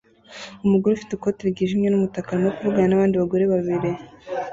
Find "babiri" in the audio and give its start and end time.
3.53-3.89